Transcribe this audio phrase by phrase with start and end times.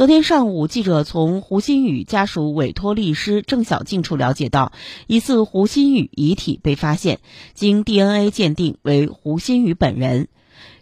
[0.00, 4.72] 昨天上午，记者从胡鑫宇家属委托律师郑小静处了解到，
[5.06, 7.20] 疑似胡鑫宇遗体被发现，
[7.52, 10.28] 经 DNA 鉴定为胡鑫宇本人。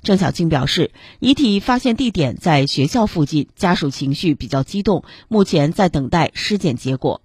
[0.05, 7.21] 郑小静表示，遗体发现地点在学校附近，家属情绪比较激动，目前在等待尸检结果。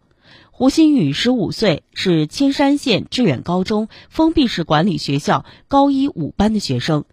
[0.56, 7.06] 胡鑫宇十五岁，是青山县致远高中封闭式管理学校高一五班的学生，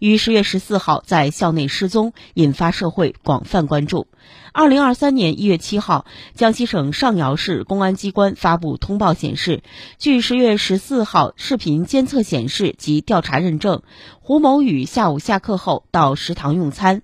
[0.00, 4.08] 于十月十四号在校内失踪，引发社会广泛关注。
[4.52, 9.62] 二零二三年一月七号，江西省上饶市公安机关发布通报显示，
[9.98, 13.82] 据十月十四号视频监测显示及调查认证，
[14.18, 17.02] 胡某宇下午下课后到食堂用餐。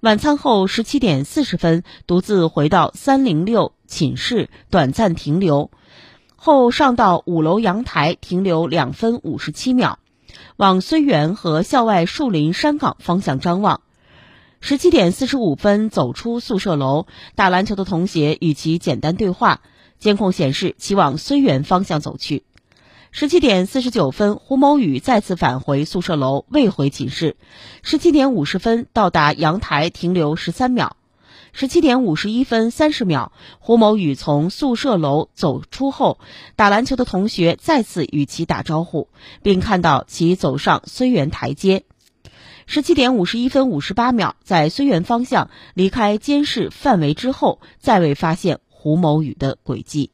[0.00, 5.70] 晚餐后十七点四十分，独自回到三零六寝室短暂停留，
[6.36, 9.98] 后上到五楼阳台停留两分五十七秒，
[10.56, 13.80] 往睢园和校外树林山岗方向张望。
[14.60, 19.62] 十七点四十五分走出宿舍楼，打篮球的同学与其简单对话，
[19.98, 22.44] 监控显示其往睢园方向走去。
[23.18, 27.38] 十七点四十九分，胡某宇再次返回宿舍楼，未回寝室。
[27.82, 30.98] 十七点五十分到达阳台，停留十三秒。
[31.54, 36.18] 十七点五十一分三十秒，胡某宇从宿舍楼走出后，
[36.56, 39.08] 打篮球的同学再次与其打招呼，
[39.42, 41.84] 并看到其走上绥园台阶。
[42.66, 50.10] 十七点五十一分五十八秒，在绥园方向离开监视范围之后，再未发现胡某宇的轨迹。